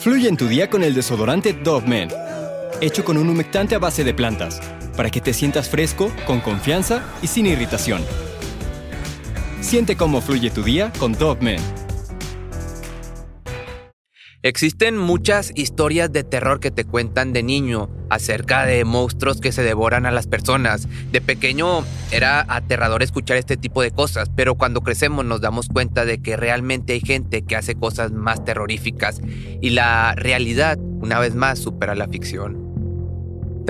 [0.00, 2.08] Fluye en tu día con el desodorante Dove Men,
[2.80, 4.58] hecho con un humectante a base de plantas,
[4.96, 8.02] para que te sientas fresco, con confianza y sin irritación.
[9.60, 11.79] Siente cómo fluye tu día con Dove Men.
[14.42, 19.62] Existen muchas historias de terror que te cuentan de niño acerca de monstruos que se
[19.62, 20.88] devoran a las personas.
[21.12, 26.06] De pequeño era aterrador escuchar este tipo de cosas, pero cuando crecemos nos damos cuenta
[26.06, 29.20] de que realmente hay gente que hace cosas más terroríficas
[29.60, 32.69] y la realidad, una vez más, supera la ficción.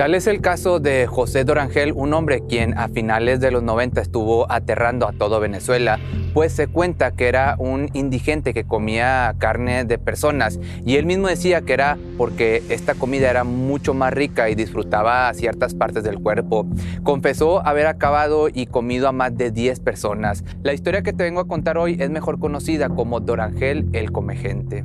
[0.01, 4.01] Tal es el caso de José Dorangel, un hombre quien a finales de los 90
[4.01, 5.99] estuvo aterrando a todo Venezuela,
[6.33, 11.27] pues se cuenta que era un indigente que comía carne de personas y él mismo
[11.27, 16.17] decía que era porque esta comida era mucho más rica y disfrutaba ciertas partes del
[16.17, 16.65] cuerpo.
[17.03, 20.43] Confesó haber acabado y comido a más de 10 personas.
[20.63, 24.83] La historia que te vengo a contar hoy es mejor conocida como Dorangel el Comegente.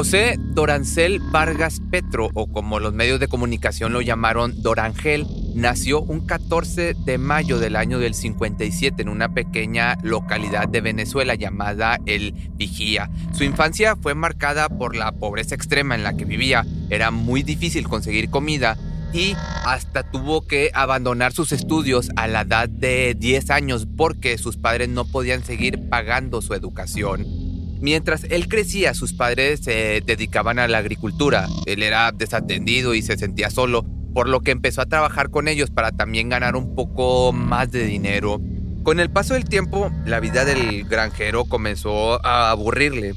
[0.00, 6.24] José Dorancel Vargas Petro, o como los medios de comunicación lo llamaron Dorangel, nació un
[6.24, 12.32] 14 de mayo del año del 57 en una pequeña localidad de Venezuela llamada El
[12.54, 13.10] Vigía.
[13.34, 16.64] Su infancia fue marcada por la pobreza extrema en la que vivía.
[16.88, 18.78] Era muy difícil conseguir comida
[19.12, 19.34] y
[19.66, 24.88] hasta tuvo que abandonar sus estudios a la edad de 10 años porque sus padres
[24.88, 27.39] no podían seguir pagando su educación.
[27.80, 31.48] Mientras él crecía, sus padres se dedicaban a la agricultura.
[31.64, 35.70] Él era desatendido y se sentía solo, por lo que empezó a trabajar con ellos
[35.70, 38.38] para también ganar un poco más de dinero.
[38.82, 43.14] Con el paso del tiempo, la vida del granjero comenzó a aburrirle,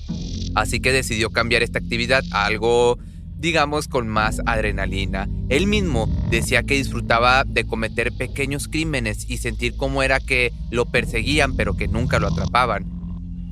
[0.56, 2.98] así que decidió cambiar esta actividad a algo,
[3.38, 5.28] digamos, con más adrenalina.
[5.50, 10.86] Él mismo decía que disfrutaba de cometer pequeños crímenes y sentir cómo era que lo
[10.86, 12.93] perseguían pero que nunca lo atrapaban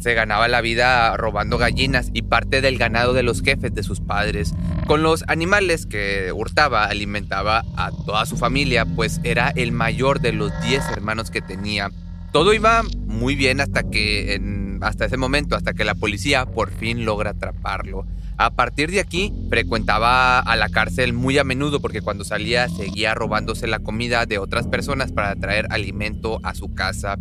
[0.01, 4.01] se ganaba la vida robando gallinas y parte del ganado de los jefes de sus
[4.01, 4.53] padres.
[4.88, 10.34] Con los animales que hurtaba alimentaba a toda su familia, pues era el mayor de
[10.34, 11.91] los 10 hermanos que tenía.
[12.31, 16.72] Todo iba muy bien hasta que en, hasta ese momento, hasta que la policía por
[16.72, 18.06] fin logra atraparlo.
[18.38, 23.13] A partir de aquí, frecuentaba a la cárcel muy a menudo porque cuando salía seguía
[23.13, 27.17] robándose la comida de otras personas para traer alimento a su casa.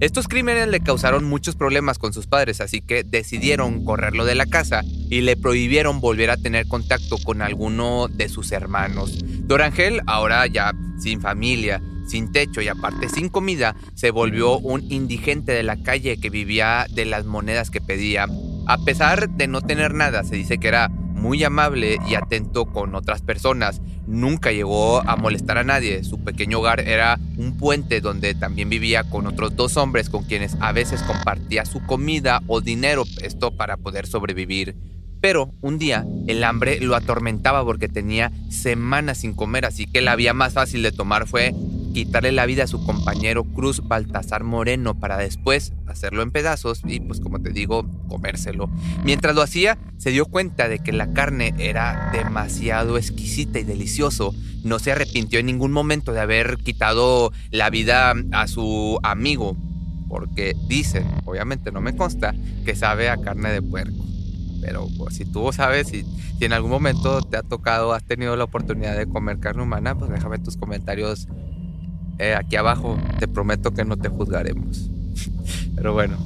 [0.00, 4.46] Estos crímenes le causaron muchos problemas con sus padres, así que decidieron correrlo de la
[4.46, 9.18] casa y le prohibieron volver a tener contacto con alguno de sus hermanos.
[9.24, 15.50] Dorangel, ahora ya sin familia, sin techo y aparte sin comida, se volvió un indigente
[15.50, 18.28] de la calle que vivía de las monedas que pedía.
[18.68, 22.94] A pesar de no tener nada, se dice que era muy amable y atento con
[22.94, 23.80] otras personas.
[24.06, 26.04] Nunca llegó a molestar a nadie.
[26.04, 30.56] Su pequeño hogar era un puente donde también vivía con otros dos hombres con quienes
[30.60, 34.76] a veces compartía su comida o dinero, esto para poder sobrevivir.
[35.20, 40.16] Pero un día el hambre lo atormentaba porque tenía semanas sin comer, así que la
[40.16, 41.54] vía más fácil de tomar fue
[42.04, 47.00] quitarle la vida a su compañero Cruz Baltasar Moreno para después hacerlo en pedazos y
[47.00, 48.70] pues como te digo, comérselo.
[49.02, 54.32] Mientras lo hacía, se dio cuenta de que la carne era demasiado exquisita y delicioso.
[54.62, 59.56] No se arrepintió en ningún momento de haber quitado la vida a su amigo,
[60.08, 62.32] porque dicen, obviamente no me consta,
[62.64, 64.04] que sabe a carne de puerco.
[64.60, 66.04] Pero pues, si tú sabes, si,
[66.38, 69.98] si en algún momento te ha tocado, has tenido la oportunidad de comer carne humana,
[69.98, 71.26] pues déjame tus comentarios
[72.18, 72.98] eh, aquí abajo.
[73.18, 74.90] Te prometo que no te juzgaremos.
[75.76, 76.16] Pero bueno,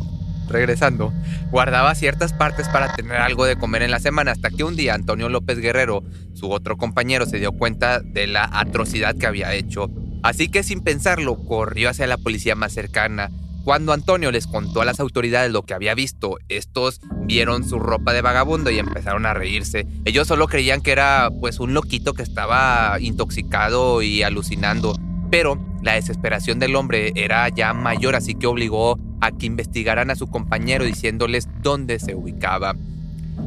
[0.49, 1.13] regresando,
[1.51, 4.95] guardaba ciertas partes para tener algo de comer en la semana hasta que un día
[4.95, 6.03] Antonio López Guerrero,
[6.35, 9.91] su otro compañero, se dio cuenta de la atrocidad que había hecho.
[10.23, 13.31] Así que sin pensarlo, corrió hacia la policía más cercana.
[13.65, 18.13] Cuando Antonio les contó a las autoridades lo que había visto, estos vieron su ropa
[18.13, 19.87] de vagabundo y empezaron a reírse.
[20.05, 24.99] Ellos solo creían que era pues un loquito que estaba intoxicado y alucinando.
[25.31, 30.17] Pero la desesperación del hombre era ya mayor, así que obligó a que investigaran a
[30.17, 32.75] su compañero diciéndoles dónde se ubicaba.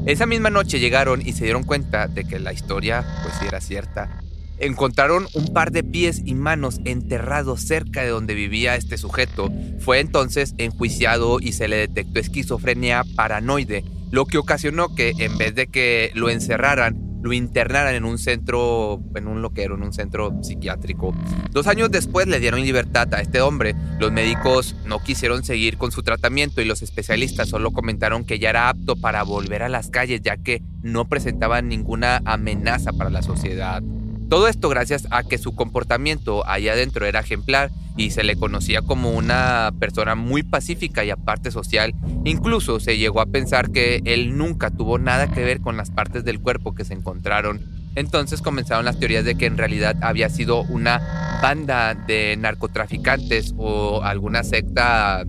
[0.05, 4.21] Esa misma noche llegaron y se dieron cuenta de que la historia pues era cierta.
[4.57, 9.51] Encontraron un par de pies y manos enterrados cerca de donde vivía este sujeto.
[9.79, 13.83] Fue entonces enjuiciado y se le detectó esquizofrenia paranoide
[14.15, 19.01] lo que ocasionó que en vez de que lo encerraran, lo internaran en un centro,
[19.15, 21.15] en un loquero, en un centro psiquiátrico.
[21.49, 23.73] Dos años después le dieron libertad a este hombre.
[23.99, 28.51] Los médicos no quisieron seguir con su tratamiento y los especialistas solo comentaron que ya
[28.51, 33.23] era apto para volver a las calles ya que no presentaba ninguna amenaza para la
[33.23, 33.81] sociedad.
[34.29, 38.81] Todo esto gracias a que su comportamiento allá adentro era ejemplar y se le conocía
[38.81, 41.93] como una persona muy pacífica y aparte social.
[42.23, 46.25] Incluso se llegó a pensar que él nunca tuvo nada que ver con las partes
[46.25, 47.61] del cuerpo que se encontraron.
[47.95, 54.01] Entonces comenzaron las teorías de que en realidad había sido una banda de narcotraficantes o
[54.03, 55.23] alguna secta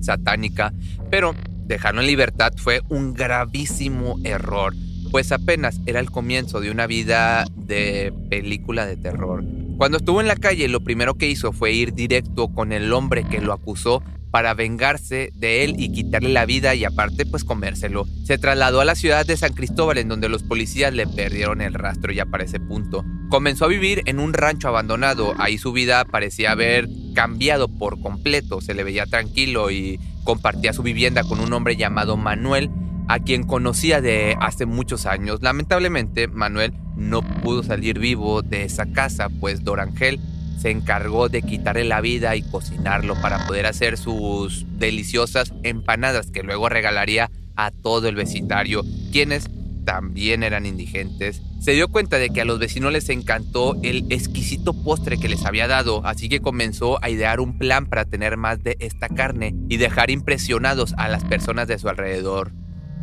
[0.00, 0.72] satánica,
[1.10, 1.34] pero
[1.66, 4.74] dejarlo en libertad fue un gravísimo error
[5.14, 9.44] pues apenas era el comienzo de una vida de película de terror.
[9.78, 13.22] Cuando estuvo en la calle, lo primero que hizo fue ir directo con el hombre
[13.22, 14.02] que lo acusó
[14.32, 18.08] para vengarse de él y quitarle la vida y aparte pues comérselo.
[18.24, 21.74] Se trasladó a la ciudad de San Cristóbal en donde los policías le perdieron el
[21.74, 23.04] rastro ya para ese punto.
[23.28, 28.60] Comenzó a vivir en un rancho abandonado, ahí su vida parecía haber cambiado por completo,
[28.60, 32.68] se le veía tranquilo y compartía su vivienda con un hombre llamado Manuel
[33.08, 35.40] a quien conocía de hace muchos años.
[35.42, 40.20] Lamentablemente, Manuel no pudo salir vivo de esa casa, pues Dorangel
[40.58, 46.42] se encargó de quitarle la vida y cocinarlo para poder hacer sus deliciosas empanadas que
[46.42, 49.50] luego regalaría a todo el vecindario, quienes
[49.84, 51.42] también eran indigentes.
[51.60, 55.44] Se dio cuenta de que a los vecinos les encantó el exquisito postre que les
[55.44, 59.54] había dado, así que comenzó a idear un plan para tener más de esta carne
[59.68, 62.52] y dejar impresionados a las personas de su alrededor.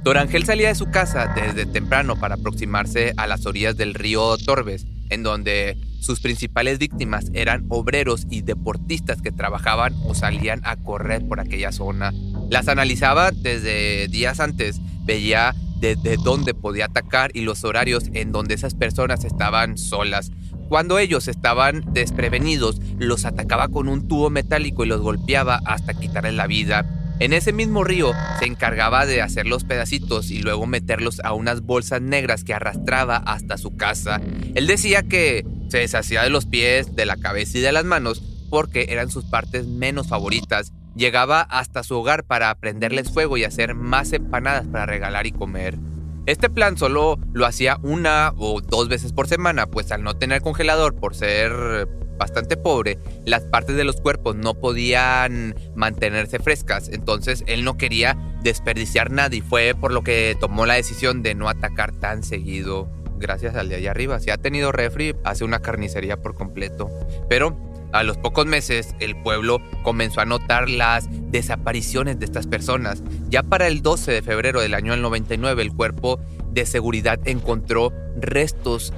[0.03, 4.88] Dorangel salía de su casa desde temprano para aproximarse a las orillas del río Torbes,
[5.09, 11.27] en donde sus principales víctimas eran obreros y deportistas que trabajaban o salían a correr
[11.27, 12.12] por aquella zona.
[12.50, 18.56] Las analizaba desde días antes, veía desde dónde podía atacar y los horarios en donde
[18.56, 20.31] esas personas estaban solas.
[20.68, 26.33] Cuando ellos estaban desprevenidos, los atacaba con un tubo metálico y los golpeaba hasta quitarles
[26.33, 27.00] la vida.
[27.22, 31.62] En ese mismo río se encargaba de hacer los pedacitos y luego meterlos a unas
[31.62, 34.20] bolsas negras que arrastraba hasta su casa.
[34.56, 38.24] Él decía que se deshacía de los pies, de la cabeza y de las manos
[38.50, 40.74] porque eran sus partes menos favoritas.
[40.96, 45.78] Llegaba hasta su hogar para prenderles fuego y hacer más empanadas para regalar y comer.
[46.26, 50.42] Este plan solo lo hacía una o dos veces por semana, pues al no tener
[50.42, 51.88] congelador por ser
[52.22, 58.16] bastante pobre, las partes de los cuerpos no podían mantenerse frescas, entonces él no quería
[58.44, 62.92] desperdiciar nada y fue por lo que tomó la decisión de no atacar tan seguido.
[63.18, 66.92] Gracias al de allá arriba, si ha tenido refri, hace una carnicería por completo.
[67.28, 67.58] Pero
[67.92, 73.02] a los pocos meses, el pueblo comenzó a notar las desapariciones de estas personas.
[73.30, 76.20] Ya para el 12 de febrero del año 99, el cuerpo
[76.52, 78.94] de seguridad encontró restos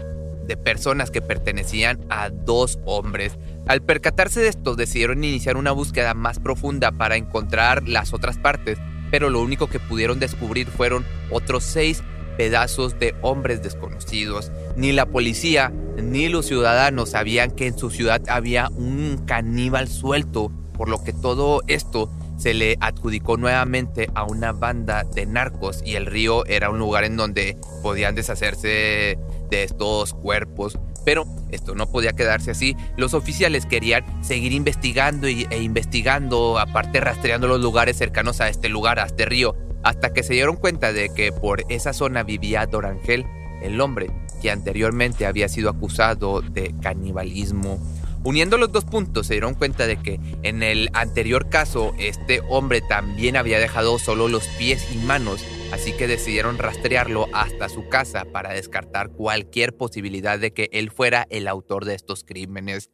[0.47, 3.37] de personas que pertenecían a dos hombres.
[3.67, 8.77] Al percatarse de esto, decidieron iniciar una búsqueda más profunda para encontrar las otras partes,
[9.11, 12.03] pero lo único que pudieron descubrir fueron otros seis
[12.37, 14.51] pedazos de hombres desconocidos.
[14.75, 20.51] Ni la policía ni los ciudadanos sabían que en su ciudad había un caníbal suelto,
[20.73, 25.95] por lo que todo esto se le adjudicó nuevamente a una banda de narcos y
[25.95, 29.17] el río era un lugar en donde podían deshacerse
[29.49, 30.77] de estos cuerpos.
[31.05, 32.77] Pero esto no podía quedarse así.
[32.97, 38.99] Los oficiales querían seguir investigando e investigando, aparte rastreando los lugares cercanos a este lugar,
[38.99, 43.25] a este río, hasta que se dieron cuenta de que por esa zona vivía Dorangel,
[43.61, 47.79] el hombre que anteriormente había sido acusado de canibalismo.
[48.23, 52.81] Uniendo los dos puntos se dieron cuenta de que en el anterior caso este hombre
[52.81, 58.25] también había dejado solo los pies y manos así que decidieron rastrearlo hasta su casa
[58.31, 62.91] para descartar cualquier posibilidad de que él fuera el autor de estos crímenes.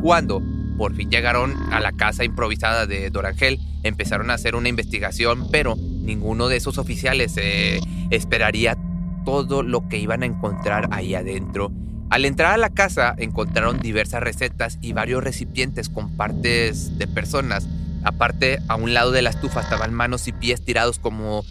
[0.00, 0.40] Cuando
[0.78, 5.74] por fin llegaron a la casa improvisada de Dorangel, empezaron a hacer una investigación, pero
[5.76, 8.78] ninguno de esos oficiales eh, esperaría
[9.24, 11.72] todo lo que iban a encontrar ahí adentro.
[12.10, 17.68] Al entrar a la casa encontraron diversas recetas y varios recipientes con partes de personas.
[18.02, 21.44] Aparte, a un lado de la estufa estaban manos y pies tirados como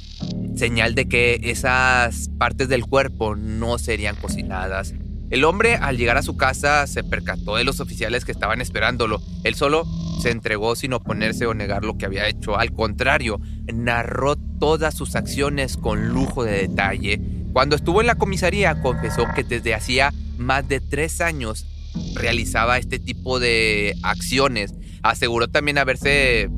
[0.57, 4.93] señal de que esas partes del cuerpo no serían cocinadas.
[5.29, 9.21] El hombre al llegar a su casa se percató de los oficiales que estaban esperándolo.
[9.45, 9.85] Él solo
[10.21, 12.57] se entregó sin oponerse o negar lo que había hecho.
[12.57, 13.39] Al contrario,
[13.73, 17.21] narró todas sus acciones con lujo de detalle.
[17.53, 21.67] Cuando estuvo en la comisaría confesó que desde hacía más de tres años
[22.15, 24.73] realizaba este tipo de acciones.
[25.03, 26.49] Aseguró también haberse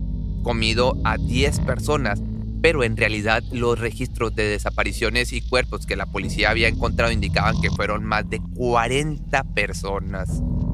[0.44, 2.22] comido a 10 personas
[2.62, 7.60] pero en realidad los registros de desapariciones y cuerpos que la policía había encontrado indicaban
[7.60, 10.30] que fueron más de 40 personas.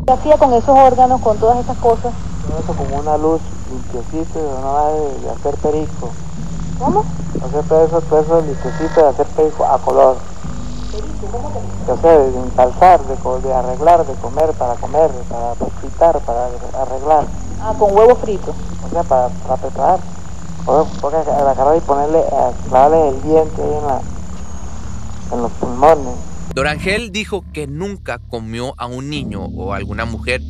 [0.06, 2.14] ¿Qué hacía con esos órganos, con todas esas cosas?
[2.46, 6.12] Todo eso como una luz limpiecita, de, de hacer perico.
[6.78, 7.06] ¿Cómo?
[7.44, 10.18] Hacer todo eso, todo eso limpiecito de hacer perico a color.
[11.86, 16.48] De hacer, de encalzar, de, co- de arreglar, de comer, para comer, para fritar, para
[16.82, 17.26] arreglar.
[17.62, 18.54] Ah, con huevo frito.
[18.86, 20.00] O sea, para, para preparar.
[20.66, 22.24] O porque agarrar y ponerle,
[22.70, 24.02] clavarle el diente ahí en, la,
[25.34, 26.14] en los pulmones.
[26.54, 30.42] Dorangel dijo que nunca comió a un niño o a alguna mujer,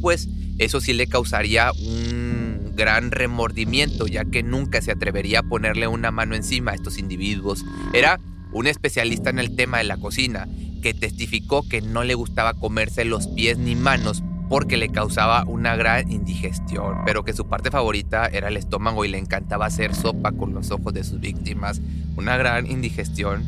[0.00, 5.88] pues eso sí le causaría un gran remordimiento, ya que nunca se atrevería a ponerle
[5.88, 7.64] una mano encima a estos individuos.
[7.92, 8.18] Era
[8.52, 10.48] un especialista en el tema de la cocina,
[10.82, 15.74] que testificó que no le gustaba comerse los pies ni manos porque le causaba una
[15.74, 20.32] gran indigestión, pero que su parte favorita era el estómago y le encantaba hacer sopa
[20.32, 21.80] con los ojos de sus víctimas.
[22.16, 23.44] Una gran indigestión.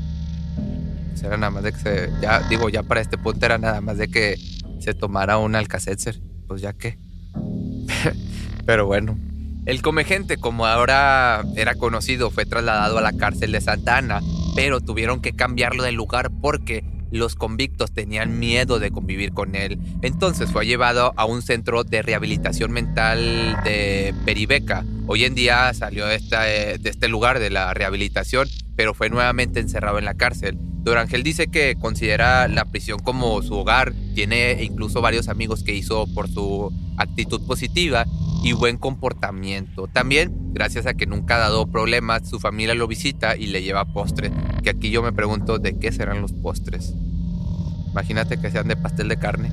[1.20, 3.98] Era nada más de que se, ya digo, ya para este punto era nada más
[3.98, 4.36] de que
[4.78, 6.98] se tomara un alcacetzer, pues ya que.
[8.66, 9.18] Pero bueno,
[9.66, 14.20] el comegente, como ahora era conocido, fue trasladado a la cárcel de Santa Ana,
[14.54, 19.78] pero tuvieron que cambiarlo de lugar porque los convictos tenían miedo de convivir con él.
[20.02, 24.84] Entonces fue llevado a un centro de rehabilitación mental de Peribeca.
[25.06, 29.08] Hoy en día salió de, esta, eh, de este lugar de la rehabilitación, pero fue
[29.08, 30.58] nuevamente encerrado en la cárcel.
[30.82, 36.06] Dorangel dice que considera la prisión como su hogar, tiene incluso varios amigos que hizo
[36.14, 38.06] por su actitud positiva
[38.42, 39.88] y buen comportamiento.
[39.88, 43.84] También, gracias a que nunca ha dado problemas, su familia lo visita y le lleva
[43.84, 44.32] postres.
[44.62, 46.94] Que aquí yo me pregunto de qué serán los postres.
[47.90, 49.50] Imagínate que sean de pastel de carne.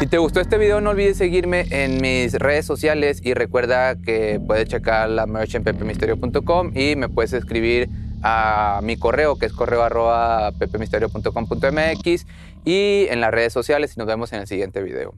[0.00, 4.40] Si te gustó este video, no olvides seguirme en mis redes sociales y recuerda que
[4.44, 7.88] puedes checar la merch en pepemisterio.com y me puedes escribir
[8.22, 12.26] a mi correo que es correo arroba pepemisterio.com.mx
[12.64, 15.14] y en las redes sociales y nos vemos en el siguiente video.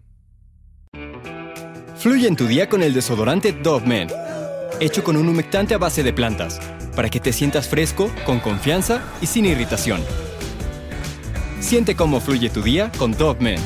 [1.96, 4.08] Fluye en tu día con el desodorante Dove Men,
[4.80, 6.58] hecho con un humectante a base de plantas,
[6.96, 10.00] para que te sientas fresco, con confianza y sin irritación.
[11.60, 13.60] Siente cómo fluye tu día con Dove Men.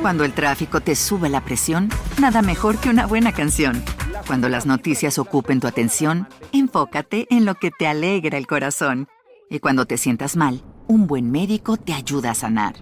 [0.00, 1.88] Cuando el tráfico te sube la presión,
[2.20, 3.82] nada mejor que una buena canción.
[4.26, 6.28] Cuando las noticias ocupen tu atención,
[6.74, 9.06] enfócate en lo que te alegra el corazón.
[9.48, 12.74] Y cuando te sientas mal, un buen médico te ayuda a sanar.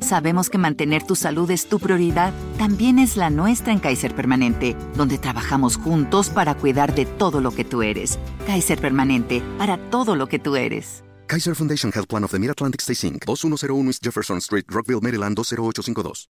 [0.00, 4.76] Sabemos que mantener tu salud es tu prioridad, también es la nuestra en Kaiser Permanente,
[4.94, 8.18] donde trabajamos juntos para cuidar de todo lo que tú eres.
[8.46, 11.02] Kaiser Permanente, para todo lo que tú eres.
[11.26, 15.34] Kaiser Foundation Health Plan of the Mid-Atlantic Stay Inc., 2101 East Jefferson Street, Rockville, Maryland
[15.34, 16.28] 20852.